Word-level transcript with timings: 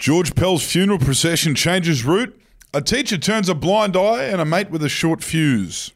George 0.00 0.34
Pell's 0.34 0.64
funeral 0.64 0.98
procession 0.98 1.54
changes 1.54 2.06
route. 2.06 2.34
A 2.72 2.80
teacher 2.80 3.18
turns 3.18 3.50
a 3.50 3.54
blind 3.54 3.98
eye, 3.98 4.24
and 4.24 4.40
a 4.40 4.46
mate 4.46 4.70
with 4.70 4.82
a 4.82 4.88
short 4.88 5.22
fuse. 5.22 5.92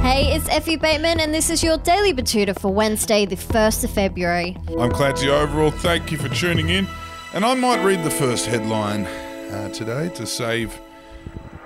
Hey, 0.00 0.32
it's 0.34 0.48
Effie 0.48 0.76
Bateman, 0.76 1.20
and 1.20 1.34
this 1.34 1.50
is 1.50 1.62
your 1.62 1.76
Daily 1.76 2.14
Betoota 2.14 2.58
for 2.58 2.72
Wednesday, 2.72 3.26
the 3.26 3.36
1st 3.36 3.84
of 3.84 3.90
February. 3.90 4.56
I'm 4.78 4.90
Clancy 4.90 5.26
Overell. 5.26 5.70
Thank 5.74 6.10
you 6.10 6.16
for 6.16 6.30
tuning 6.30 6.70
in. 6.70 6.88
And 7.34 7.44
I 7.44 7.52
might 7.52 7.84
read 7.84 8.02
the 8.02 8.10
first 8.10 8.46
headline 8.46 9.04
uh, 9.04 9.68
today 9.74 10.08
to 10.14 10.26
save 10.26 10.80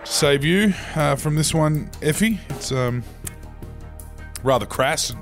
save 0.03 0.45
you 0.45 0.75
uh, 0.97 1.15
from 1.15 1.37
this 1.37 1.55
one, 1.55 1.89
Effie. 2.03 2.41
It's 2.51 2.73
um, 2.73 3.05
rather 4.43 4.67
crass. 4.67 5.11
And 5.11 5.21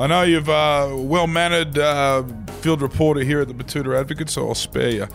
I 0.00 0.06
know 0.06 0.22
you've 0.22 0.48
uh, 0.48 0.88
well 0.94 1.26
mannered 1.26 1.76
uh, 1.76 2.22
field 2.62 2.80
reporter 2.80 3.20
here 3.20 3.42
at 3.42 3.48
the 3.48 3.54
Betoota 3.54 4.00
Advocate, 4.00 4.30
so 4.30 4.48
I'll 4.48 4.54
spare 4.54 4.88
you. 4.88 5.08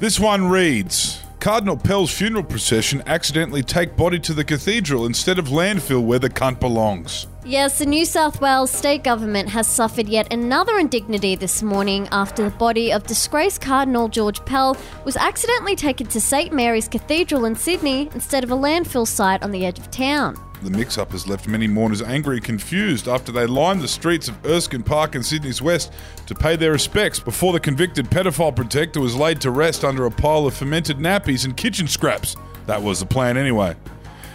This 0.00 0.18
one 0.18 0.48
reads. 0.50 1.22
Cardinal 1.38 1.76
Pell's 1.76 2.10
funeral 2.10 2.42
procession 2.42 3.04
accidentally 3.06 3.62
take 3.62 3.96
body 3.96 4.18
to 4.18 4.34
the 4.34 4.42
cathedral 4.42 5.06
instead 5.06 5.38
of 5.38 5.46
landfill 5.46 6.04
where 6.04 6.18
the 6.18 6.28
cunt 6.28 6.58
belongs. 6.58 7.28
Yes, 7.44 7.78
the 7.78 7.86
New 7.86 8.04
South 8.04 8.40
Wales 8.40 8.72
state 8.72 9.04
government 9.04 9.48
has 9.50 9.68
suffered 9.68 10.08
yet 10.08 10.32
another 10.32 10.76
indignity 10.76 11.36
this 11.36 11.62
morning 11.62 12.08
after 12.10 12.42
the 12.42 12.56
body 12.56 12.92
of 12.92 13.06
disgraced 13.06 13.60
Cardinal 13.60 14.08
George 14.08 14.44
Pell 14.44 14.76
was 15.04 15.16
accidentally 15.16 15.76
taken 15.76 16.08
to 16.08 16.20
St 16.20 16.52
Mary's 16.52 16.88
Cathedral 16.88 17.44
in 17.44 17.54
Sydney 17.54 18.10
instead 18.12 18.42
of 18.42 18.50
a 18.50 18.56
landfill 18.56 19.06
site 19.06 19.44
on 19.44 19.52
the 19.52 19.64
edge 19.64 19.78
of 19.78 19.88
town. 19.92 20.36
The 20.66 20.76
mix 20.76 20.98
up 20.98 21.12
has 21.12 21.28
left 21.28 21.46
many 21.46 21.68
mourners 21.68 22.02
angry 22.02 22.38
and 22.38 22.44
confused 22.44 23.06
after 23.06 23.30
they 23.30 23.46
lined 23.46 23.82
the 23.82 23.86
streets 23.86 24.26
of 24.26 24.44
Erskine 24.44 24.82
Park 24.82 25.14
in 25.14 25.22
Sydney's 25.22 25.62
West 25.62 25.92
to 26.26 26.34
pay 26.34 26.56
their 26.56 26.72
respects 26.72 27.20
before 27.20 27.52
the 27.52 27.60
convicted 27.60 28.06
pedophile 28.06 28.54
protector 28.54 29.00
was 29.00 29.14
laid 29.14 29.40
to 29.42 29.52
rest 29.52 29.84
under 29.84 30.06
a 30.06 30.10
pile 30.10 30.44
of 30.44 30.54
fermented 30.54 30.96
nappies 30.96 31.44
and 31.44 31.56
kitchen 31.56 31.86
scraps. 31.86 32.34
That 32.66 32.82
was 32.82 32.98
the 32.98 33.06
plan 33.06 33.36
anyway. 33.36 33.76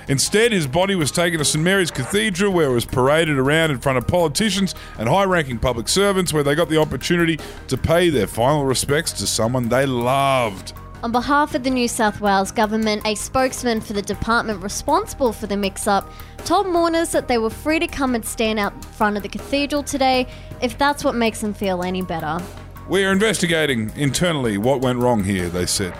Instead, 0.07 0.53
his 0.53 0.67
body 0.67 0.95
was 0.95 1.11
taken 1.11 1.37
to 1.37 1.43
St 1.43 1.61
Mary's 1.61 1.91
Cathedral, 1.91 2.53
where 2.53 2.69
it 2.69 2.73
was 2.73 2.85
paraded 2.85 3.37
around 3.37 3.71
in 3.71 3.79
front 3.79 3.97
of 3.97 4.07
politicians 4.07 4.73
and 4.99 5.09
high 5.09 5.25
ranking 5.25 5.59
public 5.59 5.89
servants, 5.89 6.31
where 6.31 6.43
they 6.43 6.55
got 6.55 6.69
the 6.69 6.79
opportunity 6.79 7.41
to 7.67 7.77
pay 7.77 8.09
their 8.09 8.25
final 8.25 8.63
respects 8.63 9.11
to 9.11 9.27
someone 9.27 9.67
they 9.67 9.85
loved. 9.85 10.71
On 11.03 11.11
behalf 11.11 11.55
of 11.55 11.63
the 11.63 11.69
New 11.71 11.87
South 11.87 12.21
Wales 12.21 12.51
Government, 12.51 13.01
a 13.07 13.15
spokesman 13.15 13.81
for 13.81 13.93
the 13.93 14.03
department 14.03 14.61
responsible 14.61 15.33
for 15.33 15.47
the 15.47 15.57
mix 15.57 15.87
up 15.87 16.07
told 16.45 16.67
mourners 16.67 17.11
that 17.11 17.27
they 17.27 17.39
were 17.39 17.49
free 17.49 17.79
to 17.79 17.87
come 17.87 18.13
and 18.13 18.23
stand 18.23 18.59
out 18.59 18.85
front 18.85 19.17
of 19.17 19.23
the 19.23 19.29
cathedral 19.29 19.81
today 19.81 20.27
if 20.61 20.77
that's 20.77 21.03
what 21.03 21.15
makes 21.15 21.41
them 21.41 21.55
feel 21.55 21.81
any 21.81 22.03
better. 22.03 22.39
We 22.87 23.03
are 23.03 23.11
investigating 23.11 23.91
internally 23.95 24.59
what 24.59 24.81
went 24.81 24.99
wrong 24.99 25.23
here, 25.23 25.49
they 25.49 25.65
said. 25.65 25.95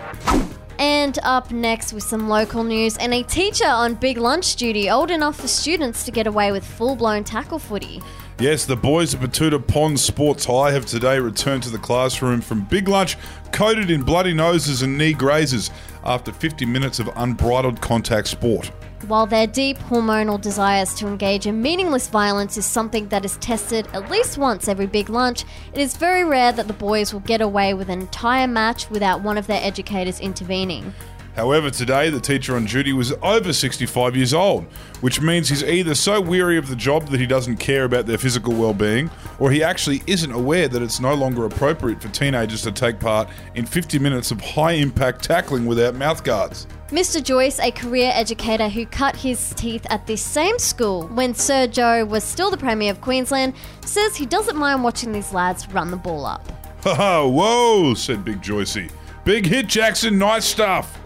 And 0.78 1.18
up 1.24 1.50
next 1.50 1.94
with 1.94 2.04
some 2.04 2.30
local 2.30 2.64
news 2.64 2.96
and 2.98 3.12
a 3.12 3.24
teacher 3.24 3.68
on 3.68 3.96
big 3.96 4.18
lunch 4.18 4.56
duty 4.56 4.92
old 4.92 5.10
enough 5.10 5.40
for 5.40 5.48
students 5.48 6.06
to 6.06 6.12
get 6.12 6.28
away 6.28 6.52
with 6.52 6.64
full 6.64 6.96
blown 6.96 7.24
tackle 7.24 7.58
footy. 7.58 8.04
Yes, 8.40 8.66
the 8.66 8.76
boys 8.76 9.14
of 9.14 9.20
Betoota 9.20 9.66
Pond 9.66 10.00
Sports 10.00 10.46
High 10.46 10.72
have 10.72 10.86
today 10.86 11.20
returned 11.20 11.62
to 11.64 11.70
the 11.70 11.78
classroom 11.78 12.42
from 12.42 12.66
big 12.66 12.88
lunch, 12.88 13.18
coated 13.52 13.92
in 13.92 14.02
bloody 14.02 14.34
noses 14.34 14.82
and 14.82 14.98
knee 14.98 15.14
grazes 15.14 15.70
after 16.04 16.32
50 16.32 16.66
minutes 16.66 17.00
of 17.00 17.09
unbridled 17.16 17.82
contact 17.82 18.28
sport. 18.28 18.72
While 19.08 19.28
their 19.28 19.48
deep 19.48 19.78
hormonal 19.78 20.42
desires 20.42 20.94
to 20.96 21.08
engage 21.08 21.46
in 21.46 21.62
meaningless 21.62 22.08
violence 22.08 22.58
is 22.58 22.66
something 22.66 23.08
that 23.09 23.26
is 23.26 23.38
tested 23.38 23.88
at 23.94 24.09
least 24.09 24.38
once 24.38 24.68
every 24.68 24.88
big 24.88 25.09
lunch, 25.09 25.44
it 25.74 25.80
is 25.80 25.98
very 25.98 26.24
rare 26.24 26.52
that 26.52 26.68
the 26.68 26.74
boys 26.74 27.14
will 27.14 27.22
get 27.22 27.42
away 27.42 27.74
with 27.74 27.90
an 27.90 28.02
entire 28.02 28.48
match 28.48 28.90
without 28.90 29.22
one 29.22 29.38
of 29.38 29.48
their 29.48 29.62
educators 29.64 30.20
intervening. 30.20 30.94
However, 31.36 31.70
today 31.70 32.09
the 32.09 32.19
teacher 32.19 32.56
on 32.56 32.66
duty 32.66 32.94
was 32.94 33.14
over 33.22 33.53
65 33.53 34.16
years 34.16 34.34
old, 34.34 34.66
which 35.02 35.22
means 35.22 35.47
he's 35.50 35.64
either 35.64 35.96
so 35.96 36.19
weary 36.19 36.58
of 36.58 36.68
the 36.68 36.75
job 36.75 37.08
that 37.08 37.19
he 37.19 37.25
doesn't 37.25 37.58
care 37.58 37.86
about 37.86 38.06
their 38.06 38.18
physical 38.18 38.53
well 38.53 38.74
being, 38.74 39.09
or 39.40 39.52
he 39.52 39.64
actually 39.64 40.03
isn't 40.08 40.31
aware 40.31 40.68
that 40.68 40.81
it's 40.81 41.00
no 41.00 41.14
longer 41.14 41.46
appropriate 41.46 42.02
for 42.02 42.09
teenagers 42.09 42.62
to 42.64 42.72
take 42.72 43.00
part 43.00 43.30
in 43.56 43.66
50 43.66 43.97
minutes 44.00 44.31
of 44.31 44.42
high 44.42 44.74
impact 44.74 45.24
tackling 45.24 45.66
without 45.66 45.96
mouthguards. 45.96 46.68
Mr. 46.90 47.24
Joyce, 47.24 47.58
a 47.59 47.72
career 47.72 48.12
educator 48.13 48.68
who 48.68 48.86
cut 48.86 49.16
his 49.16 49.53
teeth 49.53 49.86
at 49.90 50.06
this 50.08 50.22
same 50.22 50.59
school 50.59 51.08
when 51.08 51.34
Sir 51.34 51.66
Joh 51.66 52.03
was 52.03 52.25
still 52.25 52.52
the 52.52 52.58
Premier 52.58 52.92
of 52.92 53.00
Queensland, 53.00 53.53
says 53.86 54.18
he 54.18 54.25
doesn't 54.25 54.58
mind 54.58 54.84
watching 54.84 55.13
these 55.13 55.31
lads 55.31 55.69
run 55.69 55.90
the 55.90 55.98
ball 55.98 56.25
up. 56.25 56.46
Haha, 56.84 57.25
whoa, 57.28 57.94
said 57.94 58.25
Big 58.25 58.42
Joycey. 58.42 58.92
Big 59.24 59.46
hit, 59.46 59.68
Jackson, 59.68 60.18
nice 60.18 60.46
stuff. 60.46 60.98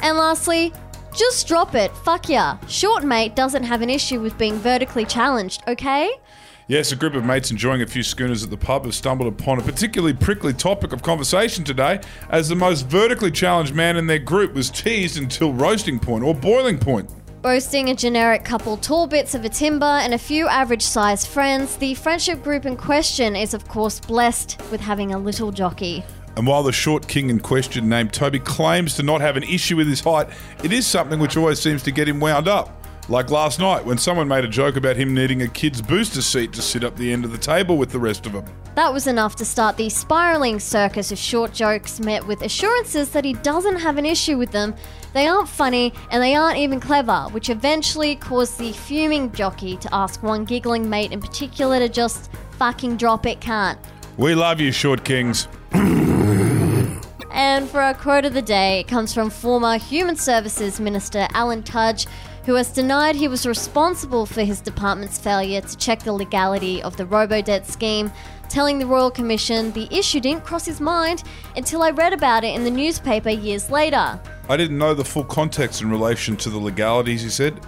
And 0.00 0.18
lastly, 0.18 0.70
just 1.16 1.48
drop 1.48 1.74
it. 1.74 1.90
Fuck 1.98 2.28
ya. 2.28 2.58
Short 2.68 3.04
mate 3.04 3.34
doesn't 3.34 3.62
have 3.62 3.80
an 3.80 3.88
issue 3.88 4.20
with 4.20 4.36
being 4.36 4.56
vertically 4.58 5.06
challenged, 5.06 5.62
okay? 5.66 6.12
Yes, 6.68 6.92
a 6.92 6.96
group 6.96 7.14
of 7.14 7.24
mates 7.24 7.50
enjoying 7.50 7.80
a 7.80 7.86
few 7.86 8.02
schooners 8.02 8.44
at 8.44 8.50
the 8.50 8.58
pub 8.58 8.84
have 8.84 8.94
stumbled 8.94 9.32
upon 9.32 9.58
a 9.58 9.62
particularly 9.62 10.12
prickly 10.12 10.52
topic 10.52 10.92
of 10.92 11.02
conversation 11.02 11.64
today, 11.64 12.00
as 12.28 12.50
the 12.50 12.54
most 12.54 12.86
vertically 12.86 13.30
challenged 13.30 13.74
man 13.74 13.96
in 13.96 14.06
their 14.06 14.18
group 14.18 14.52
was 14.52 14.68
teased 14.68 15.16
until 15.16 15.54
roasting 15.54 15.98
point 15.98 16.22
or 16.22 16.34
boiling 16.34 16.78
point. 16.78 17.10
Boasting 17.40 17.88
a 17.88 17.94
generic 17.94 18.44
couple 18.44 18.76
tall 18.76 19.06
bits 19.06 19.34
of 19.34 19.46
a 19.46 19.48
timber 19.48 19.86
and 19.86 20.12
a 20.12 20.18
few 20.18 20.48
average 20.48 20.82
sized 20.82 21.28
friends, 21.28 21.76
the 21.76 21.94
friendship 21.94 22.42
group 22.42 22.66
in 22.66 22.76
question 22.76 23.34
is, 23.34 23.54
of 23.54 23.66
course, 23.68 24.00
blessed 24.00 24.60
with 24.70 24.82
having 24.82 25.14
a 25.14 25.18
little 25.18 25.50
jockey. 25.50 26.04
And 26.36 26.46
while 26.46 26.62
the 26.62 26.72
short 26.72 27.06
king 27.06 27.30
in 27.30 27.40
question, 27.40 27.88
named 27.88 28.12
Toby, 28.12 28.38
claims 28.38 28.94
to 28.94 29.02
not 29.02 29.20
have 29.20 29.36
an 29.36 29.42
issue 29.42 29.76
with 29.76 29.88
his 29.88 30.00
height, 30.00 30.28
it 30.64 30.72
is 30.72 30.86
something 30.86 31.20
which 31.20 31.36
always 31.36 31.60
seems 31.60 31.82
to 31.82 31.90
get 31.90 32.08
him 32.08 32.20
wound 32.20 32.48
up. 32.48 32.78
Like 33.08 33.30
last 33.30 33.58
night, 33.58 33.84
when 33.84 33.98
someone 33.98 34.28
made 34.28 34.44
a 34.44 34.48
joke 34.48 34.76
about 34.76 34.96
him 34.96 35.12
needing 35.12 35.42
a 35.42 35.48
kid's 35.48 35.82
booster 35.82 36.22
seat 36.22 36.52
to 36.52 36.62
sit 36.62 36.84
up 36.84 36.96
the 36.96 37.12
end 37.12 37.24
of 37.24 37.32
the 37.32 37.38
table 37.38 37.76
with 37.76 37.90
the 37.90 37.98
rest 37.98 38.26
of 38.26 38.32
them. 38.32 38.44
That 38.76 38.92
was 38.92 39.08
enough 39.08 39.34
to 39.36 39.44
start 39.44 39.76
the 39.76 39.88
spiraling 39.88 40.60
circus 40.60 41.10
of 41.10 41.18
short 41.18 41.52
jokes 41.52 41.98
met 41.98 42.26
with 42.26 42.42
assurances 42.42 43.10
that 43.10 43.24
he 43.24 43.34
doesn't 43.34 43.80
have 43.80 43.98
an 43.98 44.06
issue 44.06 44.38
with 44.38 44.52
them, 44.52 44.74
they 45.14 45.26
aren't 45.26 45.48
funny, 45.48 45.92
and 46.10 46.22
they 46.22 46.34
aren't 46.34 46.58
even 46.58 46.80
clever, 46.80 47.26
which 47.32 47.50
eventually 47.50 48.16
caused 48.16 48.58
the 48.58 48.72
fuming 48.72 49.30
jockey 49.32 49.76
to 49.78 49.94
ask 49.94 50.22
one 50.22 50.44
giggling 50.44 50.88
mate 50.88 51.12
in 51.12 51.20
particular 51.20 51.78
to 51.80 51.88
just 51.88 52.30
fucking 52.52 52.96
drop 52.96 53.26
it, 53.26 53.40
can't. 53.40 53.78
We 54.16 54.34
love 54.34 54.60
you, 54.60 54.72
short 54.72 55.04
kings. 55.04 55.48
And 57.54 57.68
for 57.68 57.82
our 57.82 57.92
quote 57.92 58.24
of 58.24 58.32
the 58.32 58.40
day, 58.40 58.80
it 58.80 58.88
comes 58.88 59.12
from 59.12 59.28
former 59.28 59.76
Human 59.76 60.16
Services 60.16 60.80
Minister 60.80 61.28
Alan 61.34 61.62
Tudge, 61.62 62.06
who 62.46 62.54
has 62.54 62.72
denied 62.72 63.14
he 63.14 63.28
was 63.28 63.44
responsible 63.44 64.24
for 64.24 64.42
his 64.42 64.62
department's 64.62 65.18
failure 65.18 65.60
to 65.60 65.76
check 65.76 66.02
the 66.02 66.14
legality 66.14 66.82
of 66.82 66.96
the 66.96 67.04
robo-debt 67.04 67.66
scheme, 67.66 68.10
telling 68.48 68.78
the 68.78 68.86
Royal 68.86 69.10
Commission 69.10 69.70
the 69.72 69.86
issue 69.94 70.18
didn't 70.18 70.44
cross 70.44 70.64
his 70.64 70.80
mind 70.80 71.24
until 71.54 71.82
I 71.82 71.90
read 71.90 72.14
about 72.14 72.42
it 72.42 72.54
in 72.54 72.64
the 72.64 72.70
newspaper 72.70 73.28
years 73.28 73.70
later. 73.70 74.18
I 74.48 74.56
didn't 74.56 74.78
know 74.78 74.94
the 74.94 75.04
full 75.04 75.24
context 75.24 75.82
in 75.82 75.90
relation 75.90 76.38
to 76.38 76.48
the 76.48 76.58
legalities, 76.58 77.20
he 77.20 77.28
said. 77.28 77.60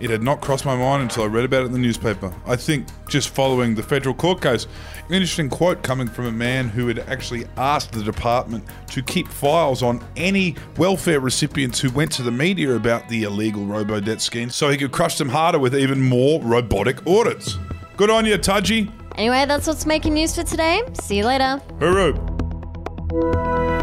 It 0.00 0.08
had 0.08 0.22
not 0.22 0.40
crossed 0.40 0.64
my 0.64 0.74
mind 0.74 1.02
until 1.02 1.24
I 1.24 1.26
read 1.26 1.44
about 1.44 1.62
it 1.62 1.66
in 1.66 1.72
the 1.72 1.78
newspaper. 1.78 2.32
I 2.46 2.56
think 2.56 2.86
just 3.08 3.28
following 3.28 3.74
the 3.74 3.82
federal 3.82 4.14
court 4.14 4.40
case. 4.40 4.66
An 5.08 5.14
interesting 5.14 5.50
quote 5.50 5.82
coming 5.82 6.08
from 6.08 6.26
a 6.26 6.32
man 6.32 6.68
who 6.68 6.88
had 6.88 7.00
actually 7.00 7.44
asked 7.56 7.92
the 7.92 8.02
department 8.02 8.64
to 8.88 9.02
keep 9.02 9.28
files 9.28 9.82
on 9.82 10.02
any 10.16 10.56
welfare 10.78 11.20
recipients 11.20 11.80
who 11.80 11.90
went 11.90 12.10
to 12.12 12.22
the 12.22 12.30
media 12.30 12.74
about 12.74 13.08
the 13.10 13.24
illegal 13.24 13.66
robo 13.66 14.00
debt 14.00 14.22
scheme 14.22 14.48
so 14.48 14.70
he 14.70 14.78
could 14.78 14.92
crush 14.92 15.18
them 15.18 15.28
harder 15.28 15.58
with 15.58 15.76
even 15.76 16.00
more 16.00 16.40
robotic 16.40 17.06
audits. 17.06 17.58
Good 17.96 18.08
on 18.08 18.24
you, 18.24 18.38
Tudgy. 18.38 18.90
Anyway, 19.16 19.44
that's 19.44 19.66
what's 19.66 19.84
making 19.84 20.14
news 20.14 20.34
for 20.34 20.44
today. 20.44 20.80
See 20.94 21.18
you 21.18 21.26
later. 21.26 21.60
Hooroo. 21.78 23.79